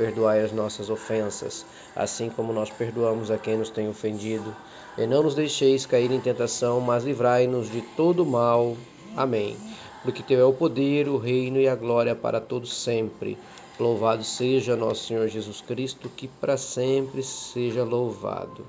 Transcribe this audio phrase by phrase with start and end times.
[0.00, 4.56] Perdoai as nossas ofensas, assim como nós perdoamos a quem nos tem ofendido
[4.96, 8.78] e não nos deixeis cair em tentação, mas livrai-nos de todo mal.
[9.14, 9.58] Amém.
[10.02, 13.36] Porque teu é o poder, o reino e a glória para todos sempre.
[13.78, 18.66] Louvado seja nosso Senhor Jesus Cristo, que para sempre seja louvado.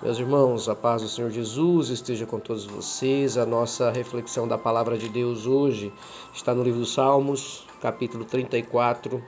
[0.00, 3.36] Meus irmãos, a paz do Senhor Jesus esteja com todos vocês.
[3.36, 5.92] A nossa reflexão da palavra de Deus hoje
[6.32, 9.20] está no livro dos Salmos, capítulo 34,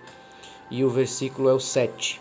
[0.71, 2.21] e o versículo é o 7.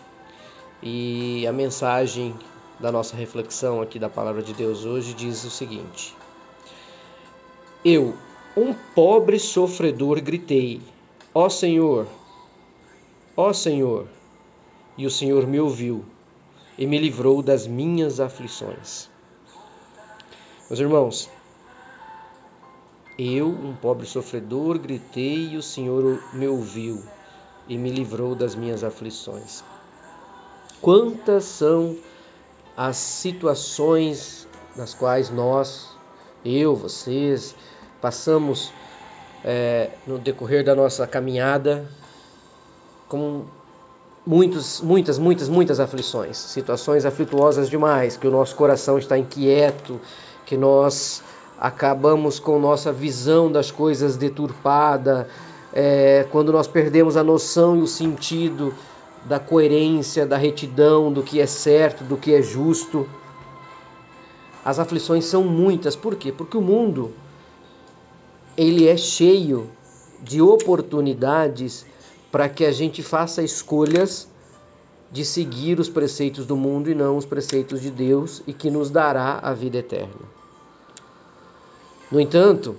[0.82, 2.34] E a mensagem
[2.78, 6.16] da nossa reflexão aqui da palavra de Deus hoje diz o seguinte:
[7.84, 8.14] Eu,
[8.56, 10.80] um pobre sofredor, gritei:
[11.32, 12.06] Ó Senhor,
[13.36, 14.06] ó Senhor,
[14.96, 16.04] e o Senhor me ouviu
[16.76, 19.08] e me livrou das minhas aflições.
[20.68, 21.30] Meus irmãos,
[23.18, 27.04] eu, um pobre sofredor, gritei e o Senhor me ouviu
[27.70, 29.62] e me livrou das minhas aflições.
[30.82, 31.96] Quantas são
[32.76, 35.88] as situações nas quais nós,
[36.44, 37.54] eu, vocês,
[38.00, 38.72] passamos
[39.44, 41.88] é, no decorrer da nossa caminhada
[43.08, 43.44] com
[44.26, 50.00] muitos, muitas, muitas, muitas aflições, situações aflituosas demais, que o nosso coração está inquieto,
[50.44, 51.22] que nós
[51.56, 55.28] acabamos com nossa visão das coisas deturpada,
[55.72, 58.74] é, quando nós perdemos a noção e o sentido
[59.24, 63.08] da coerência, da retidão, do que é certo, do que é justo.
[64.64, 66.32] As aflições são muitas, por quê?
[66.32, 67.12] Porque o mundo
[68.56, 69.70] ele é cheio
[70.22, 71.86] de oportunidades
[72.30, 74.28] para que a gente faça escolhas
[75.10, 78.90] de seguir os preceitos do mundo e não os preceitos de Deus e que nos
[78.90, 80.28] dará a vida eterna.
[82.10, 82.76] No entanto,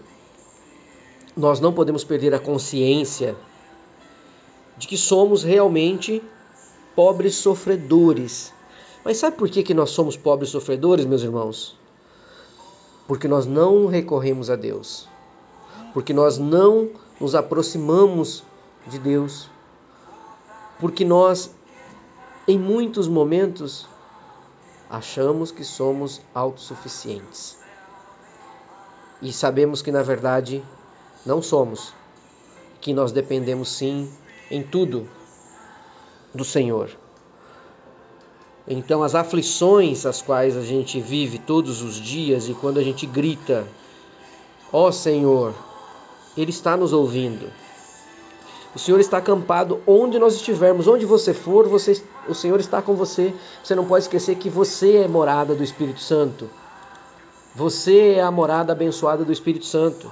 [1.35, 3.35] nós não podemos perder a consciência
[4.77, 6.21] de que somos realmente
[6.95, 8.53] pobres sofredores.
[9.03, 11.77] Mas sabe por que, que nós somos pobres sofredores, meus irmãos?
[13.07, 15.07] Porque nós não recorremos a Deus.
[15.93, 18.43] Porque nós não nos aproximamos
[18.87, 19.49] de Deus.
[20.79, 21.53] Porque nós,
[22.47, 23.87] em muitos momentos,
[24.89, 27.57] achamos que somos autossuficientes.
[29.21, 30.63] E sabemos que, na verdade,
[31.25, 31.93] não somos.
[32.79, 34.11] Que nós dependemos sim
[34.49, 35.07] em tudo
[36.33, 36.89] do Senhor.
[38.67, 43.05] Então, as aflições as quais a gente vive todos os dias e quando a gente
[43.05, 43.67] grita,
[44.71, 45.53] ó oh, Senhor,
[46.37, 47.51] Ele está nos ouvindo.
[48.73, 52.95] O Senhor está acampado onde nós estivermos, onde você for, você, o Senhor está com
[52.95, 53.33] você.
[53.61, 56.49] Você não pode esquecer que você é morada do Espírito Santo.
[57.53, 60.11] Você é a morada abençoada do Espírito Santo.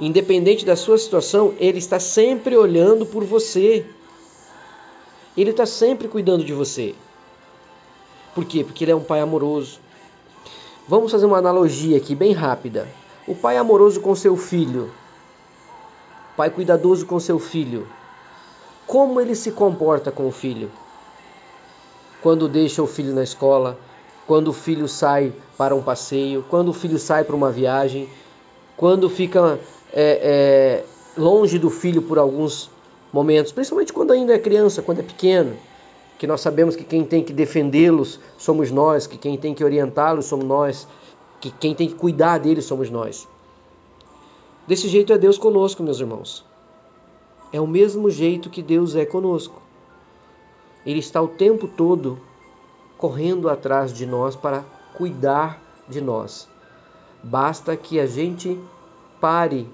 [0.00, 3.86] Independente da sua situação, Ele está sempre olhando por você.
[5.36, 6.94] Ele está sempre cuidando de você.
[8.34, 8.64] Por quê?
[8.64, 9.78] Porque Ele é um Pai amoroso.
[10.88, 12.88] Vamos fazer uma analogia aqui, bem rápida.
[13.26, 14.90] O pai amoroso com seu filho,
[16.36, 17.86] pai cuidadoso com seu filho,
[18.84, 20.72] como ele se comporta com o filho?
[22.20, 23.78] Quando deixa o filho na escola,
[24.26, 28.08] quando o filho sai para um passeio, quando o filho sai para uma viagem,
[28.76, 29.60] quando fica
[29.92, 32.70] é, é, longe do filho por alguns
[33.12, 35.56] momentos, principalmente quando ainda é criança, quando é pequeno,
[36.18, 40.26] que nós sabemos que quem tem que defendê-los somos nós, que quem tem que orientá-los
[40.26, 40.88] somos nós,
[41.40, 43.28] que quem tem que cuidar deles somos nós.
[44.66, 46.44] Desse jeito é Deus conosco, meus irmãos.
[47.52, 49.60] É o mesmo jeito que Deus é conosco.
[50.86, 52.18] Ele está o tempo todo
[52.96, 54.64] correndo atrás de nós para
[54.94, 56.48] cuidar de nós.
[57.22, 58.58] Basta que a gente
[59.20, 59.68] pare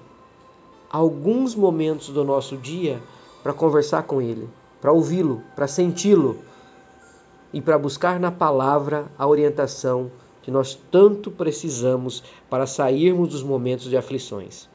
[0.89, 3.01] alguns momentos do nosso dia
[3.43, 4.49] para conversar com Ele,
[4.81, 6.39] para ouvi-lo, para senti-lo
[7.53, 13.89] e para buscar na palavra a orientação que nós tanto precisamos para sairmos dos momentos
[13.89, 14.67] de aflições.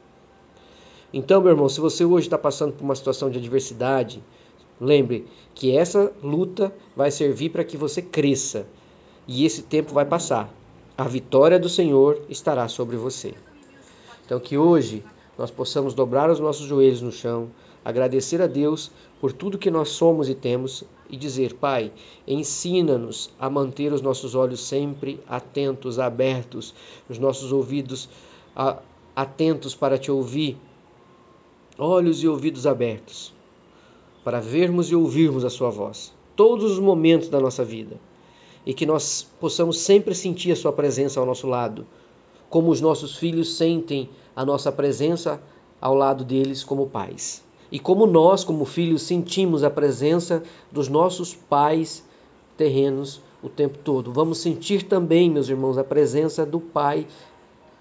[1.13, 4.21] Então, meu irmão, se você hoje está passando por uma situação de adversidade,
[4.79, 8.67] lembre que essa luta vai servir para que você cresça
[9.27, 10.53] e esse tempo vai passar.
[10.97, 13.33] A vitória do Senhor estará sobre você.
[14.25, 15.03] Então, que hoje
[15.37, 17.49] nós possamos dobrar os nossos joelhos no chão,
[17.83, 21.91] agradecer a Deus por tudo que nós somos e temos e dizer: Pai,
[22.27, 26.73] ensina-nos a manter os nossos olhos sempre atentos, abertos,
[27.09, 28.09] os nossos ouvidos
[29.15, 30.57] atentos para te ouvir,
[31.77, 33.33] olhos e ouvidos abertos,
[34.23, 37.99] para vermos e ouvirmos a Sua voz, todos os momentos da nossa vida,
[38.65, 41.85] e que nós possamos sempre sentir a Sua presença ao nosso lado,
[42.55, 45.41] como os nossos filhos sentem a nossa presença
[45.81, 47.43] ao lado deles como pais.
[47.69, 50.41] E como nós, como filhos, sentimos a presença
[50.71, 52.01] dos nossos pais
[52.55, 54.09] terrenos o tempo todo.
[54.13, 57.05] Vamos sentir também, meus irmãos, a presença do Pai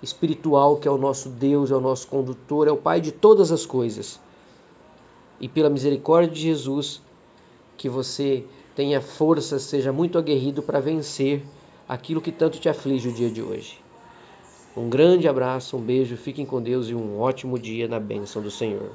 [0.03, 3.53] espiritual, que é o nosso Deus, é o nosso condutor, é o Pai de todas
[3.53, 4.21] as coisas.
[5.41, 7.01] E pela misericórdia de Jesus,
[7.77, 8.45] que você
[8.75, 11.45] tenha força, seja muito aguerrido para vencer
[11.89, 13.84] aquilo que tanto te aflige o dia de hoje.
[14.77, 18.51] Um grande abraço, um beijo, fiquem com Deus e um ótimo dia na bênção do
[18.51, 18.91] Senhor.